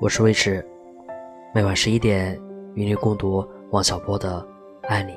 [0.00, 0.64] 我是魏迟，
[1.52, 2.40] 每晚十一点
[2.74, 4.40] 与你共读王小波的
[4.86, 5.12] 《爱你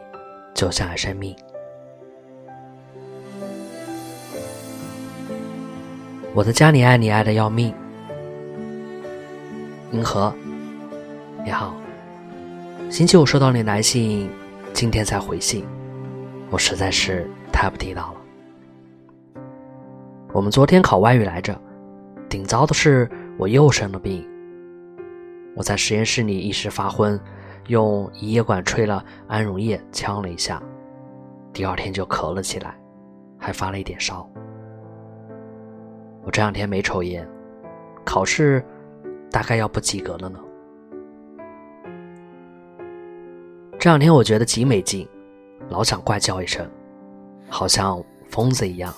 [0.56, 1.36] 就像爱生命》。
[6.33, 7.72] 我在家里爱你爱的要命。
[9.92, 10.33] 银河，
[11.46, 11.76] 你好，
[12.90, 14.28] 星期五收到你来信，
[14.74, 15.63] 今天才回信，
[16.50, 19.41] 我实在是太不地道了。
[20.34, 21.55] 我们昨天考外语来着，
[22.27, 23.08] 顶糟的是
[23.38, 24.27] 我又生了病。
[25.55, 27.20] 我在实验室里一时发昏，
[27.68, 30.62] 用移液管吹了安溶液呛了一下，
[31.52, 32.76] 第二天就咳了起来，
[33.38, 34.27] 还发了一点烧。
[36.24, 37.27] 我这两天没抽烟，
[38.05, 38.64] 考试
[39.30, 40.40] 大概要不及格了呢。
[43.77, 45.08] 这两天我觉得极没劲，
[45.70, 46.70] 老想怪叫一声，
[47.49, 48.94] 好像疯子一样。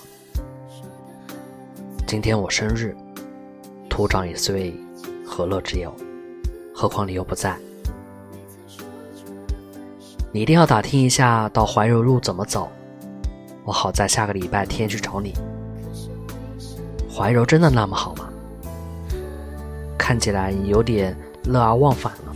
[2.05, 2.95] 今天我生日，
[3.89, 4.73] 徒长一岁，
[5.25, 5.95] 何乐之有？
[6.73, 7.57] 何况你又不在，
[10.31, 12.69] 你一定要打听一下到怀柔路怎么走，
[13.63, 15.33] 我好在下个礼拜天去找你。
[17.15, 18.27] 怀柔真的那么好吗？
[19.97, 21.15] 看起来有点
[21.45, 22.35] 乐而忘返了。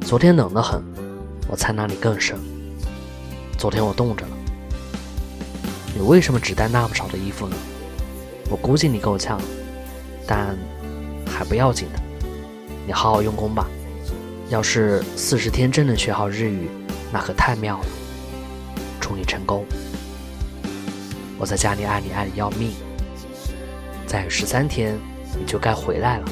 [0.00, 0.82] 昨天冷得很，
[1.48, 2.36] 我猜那里更深。
[3.58, 4.32] 昨天我冻着了。
[5.94, 7.56] 你为什么只带那么少的衣服呢？
[8.50, 9.40] 我估计你够呛，
[10.26, 10.56] 但
[11.26, 12.00] 还不要紧的。
[12.86, 13.66] 你好好用功吧，
[14.48, 16.70] 要是四十天真能学好日语，
[17.12, 17.86] 那可太妙了。
[19.00, 19.66] 祝你成功。
[21.36, 22.72] 我在家里爱你爱的要命，
[24.06, 24.96] 再有十三天
[25.36, 26.24] 你就该回来了。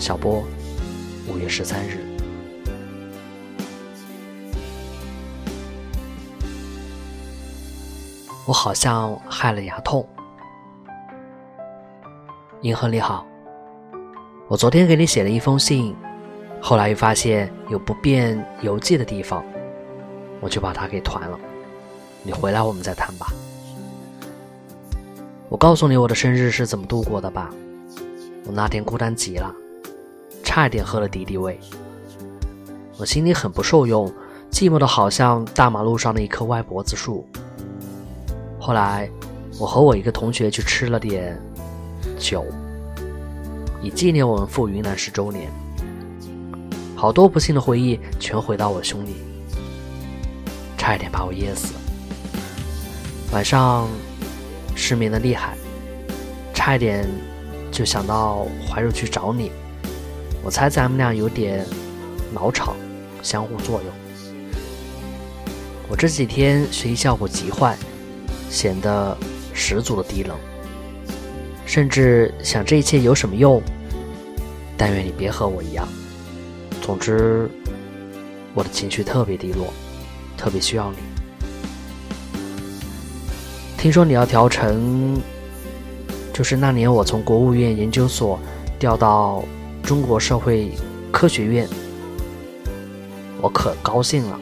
[0.00, 0.42] 小波，
[1.28, 1.98] 五月十三日。
[8.46, 10.08] 我好像害了牙痛。
[12.62, 13.26] 银河你好。
[14.48, 15.92] 我昨天给你写了一封信，
[16.60, 19.44] 后来又发现有不便邮寄的地方，
[20.40, 21.36] 我就把它给团了。
[22.22, 23.26] 你回来我们再谈吧。
[25.48, 27.52] 我告诉你我的生日是怎么度过的吧。
[28.44, 29.52] 我那天孤单极了，
[30.44, 31.58] 差一点喝了敌敌畏。
[32.98, 34.06] 我心里很不受用，
[34.52, 37.26] 寂寞的好像大马路上的一棵歪脖子树。
[38.60, 39.10] 后来，
[39.58, 41.36] 我和我一个同学去吃了点
[42.16, 42.44] 酒。
[43.82, 45.50] 以纪念我们赴云南十周年，
[46.94, 49.16] 好多不幸的回忆全回到我胸里，
[50.76, 51.74] 差一点把我噎死。
[53.32, 53.88] 晚上
[54.74, 55.56] 失眠的厉害，
[56.54, 57.06] 差一点
[57.70, 59.50] 就想到怀柔去找你。
[60.42, 61.66] 我猜咱们俩有点
[62.32, 62.74] 脑吵，
[63.22, 63.92] 相互作用。
[65.88, 67.76] 我这几天学习效果极坏，
[68.48, 69.16] 显得
[69.52, 70.36] 十足的低冷。
[71.66, 73.60] 甚至想这一切有什么用？
[74.78, 75.86] 但愿你别和我一样。
[76.80, 77.50] 总之，
[78.54, 79.72] 我的情绪特别低落，
[80.36, 80.98] 特别需要你。
[83.76, 85.20] 听说你要调成，
[86.32, 88.38] 就是那年我从国务院研究所
[88.78, 89.44] 调到
[89.82, 90.72] 中国社会
[91.10, 91.68] 科学院，
[93.40, 94.40] 我可高兴了。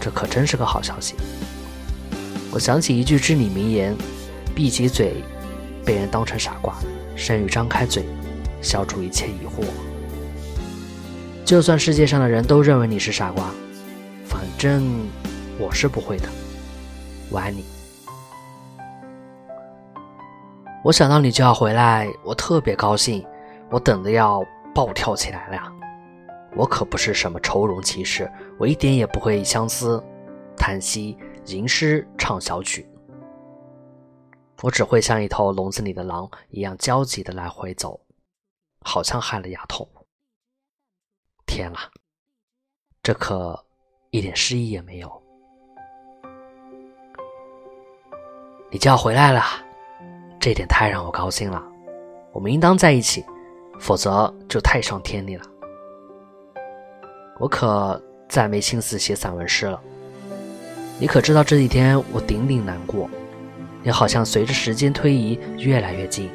[0.00, 1.14] 这可真是个好消息。
[2.52, 3.96] 我想起一句至理名言：
[4.54, 5.14] 闭起嘴。
[5.84, 6.74] 被人当成傻瓜，
[7.14, 8.04] 善于张开嘴，
[8.62, 9.64] 消除一切疑惑。
[11.44, 13.50] 就算世界上的人都认为你是傻瓜，
[14.24, 14.82] 反正
[15.58, 16.28] 我是不会的。
[17.30, 17.64] 我爱你。
[20.82, 23.24] 我想到你就要回来，我特别高兴，
[23.70, 24.44] 我等的要
[24.74, 25.70] 暴跳起来了呀！
[26.56, 30.02] 我可不是什么愁容骑士，我一点也不会相思、
[30.56, 32.86] 叹息、吟诗、唱小曲。
[34.62, 38.00] 我只会像一头笼子里的狼一样焦急的来回走，
[38.80, 39.86] 好像害了牙痛。
[41.46, 41.90] 天啊，
[43.02, 43.64] 这可
[44.10, 45.22] 一点诗意也没有。
[48.70, 49.42] 你就要回来了，
[50.40, 51.62] 这点太让我高兴了。
[52.32, 53.24] 我们应当在一起，
[53.78, 55.44] 否则就太伤天理了。
[57.38, 59.80] 我可再没心思写散文诗了。
[60.98, 63.08] 你可知道这几天我顶顶难过。
[63.84, 66.30] 也好像随着时间推移越来越近，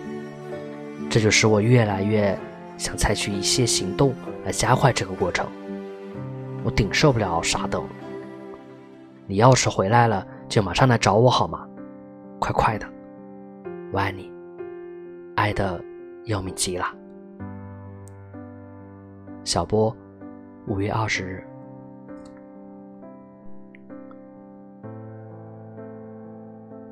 [1.09, 2.37] 这就使我越来越
[2.77, 4.13] 想采取一些行动
[4.45, 5.45] 来加快这个过程。
[6.63, 7.83] 我顶受不了傻等。
[9.25, 11.67] 你要是回来了，就马上来找我好吗？
[12.39, 12.87] 快快的，
[13.91, 14.31] 我爱你，
[15.35, 15.83] 爱的
[16.25, 16.85] 要命极了。
[19.43, 19.95] 小波，
[20.67, 21.43] 五月二十日。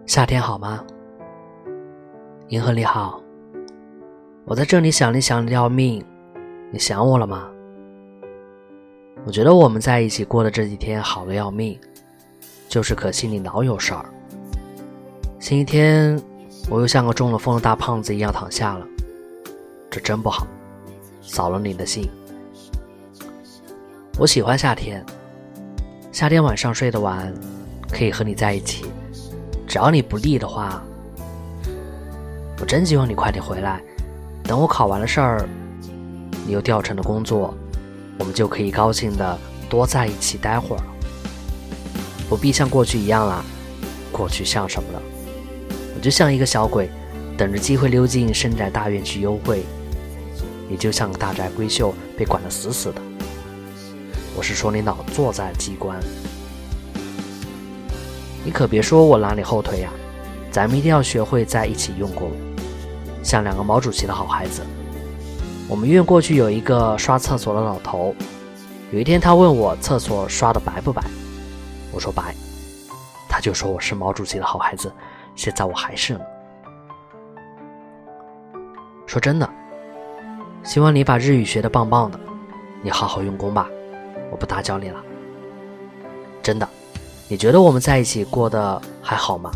[0.07, 0.81] 夏天好吗？
[2.47, 3.21] 银河你好，
[4.45, 6.01] 我在这里想你想的要命，
[6.71, 7.49] 你想我了吗？
[9.25, 11.77] 我觉得我们在一起过的这几天好的要命，
[12.69, 14.05] 就是可惜你老有事儿。
[15.39, 16.17] 星期天
[16.69, 18.87] 我又像个中了风的大胖子一样躺下了，
[19.91, 20.47] 这真不好，
[21.21, 22.09] 扫了你的兴。
[24.17, 25.05] 我喜欢夏天，
[26.13, 27.33] 夏天晚上睡得晚，
[27.91, 28.85] 可以和你在一起，
[29.67, 30.81] 只要你不腻的话。
[32.59, 33.81] 我真希望你快点回来，
[34.43, 35.47] 等我考完了事儿，
[36.45, 37.53] 你又调成了工作，
[38.17, 39.37] 我们就可以高兴的
[39.69, 40.85] 多在一起待会儿了，
[42.27, 43.45] 不必像过去一样了。
[44.11, 45.01] 过去像什么了？
[45.95, 46.89] 我就像一个小鬼，
[47.37, 49.59] 等着机会溜进深宅大院去幽会；
[50.67, 53.01] 你就像个大宅闺秀，被管得死死的。
[54.35, 55.99] 我是说你老坐在机关，
[58.47, 59.89] 你可别说我拉你后腿呀！
[60.49, 62.31] 咱们一定要学会在一起用功。
[63.21, 64.61] 像两个毛主席的好孩子。
[65.67, 68.15] 我们院过去有一个刷厕所的老头，
[68.89, 71.03] 有一天他问我厕所刷的白不白，
[71.91, 72.33] 我说白，
[73.27, 74.89] 他就说我是毛主席的好孩子，
[75.35, 76.21] 现在我还是呢。
[79.05, 79.49] 说真的，
[80.63, 82.17] 希望你把日语学的棒棒的，
[82.81, 83.67] 你好好用功吧，
[84.31, 85.03] 我不打搅你了。
[86.41, 86.69] 真的，
[87.29, 89.51] 你觉得我们在一起过得还好吗？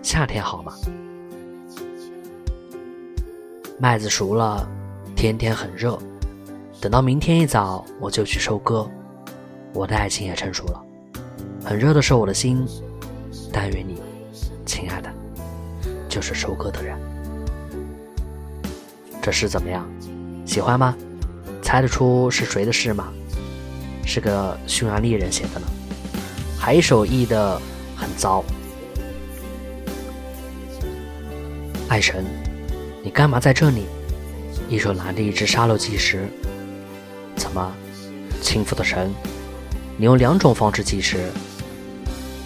[0.00, 0.72] 夏天好吗？
[3.80, 4.64] 麦子熟了，
[5.16, 5.98] 天天很热。
[6.80, 8.88] 等到明天一早，我就去收割。
[9.72, 10.80] 我的爱情也成熟了，
[11.64, 12.64] 很热的是我的心。
[13.52, 14.00] 但愿你，
[14.64, 15.12] 亲爱的，
[16.08, 16.96] 就是收割的人。
[19.20, 19.84] 这诗怎么样？
[20.44, 20.96] 喜欢吗？
[21.60, 23.12] 猜得出是谁的诗吗？
[24.04, 25.66] 是个匈牙利人写的呢，
[26.58, 27.60] 还手译的
[27.96, 28.44] 很糟。
[31.88, 32.24] 爱神。
[33.02, 33.86] 你干嘛在这里？
[34.68, 36.28] 一手拿着一只沙漏计时。
[37.36, 37.72] 怎么，
[38.42, 39.14] 轻浮的神？
[39.96, 41.30] 你用两种方式计时。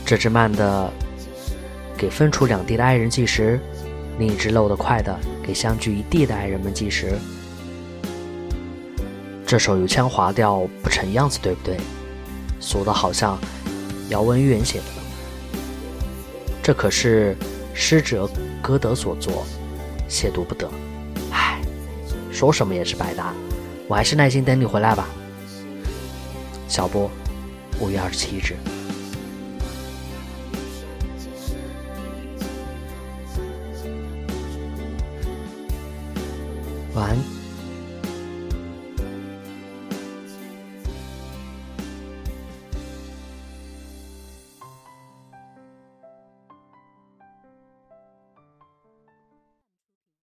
[0.05, 0.93] 这只慢的
[1.97, 3.59] 给分处两地的爱人计时，
[4.19, 7.19] 另一只漏的快的给相距一地的爱人们计时。
[9.47, 11.79] 这手有腔滑调不成样子，对不对？
[12.61, 13.39] 俗的好像
[14.11, 14.85] 姚文元写的。
[16.63, 17.35] 这可是
[17.73, 18.29] 诗者
[18.63, 19.47] 歌德所作。
[20.09, 20.69] 亵渎不得，
[21.31, 21.61] 唉，
[22.33, 23.33] 说什么也是白搭，
[23.87, 25.09] 我还是耐心等你回来吧。
[26.67, 27.09] 小波，
[27.79, 28.57] 五月二十七日，
[36.93, 37.40] 晚安。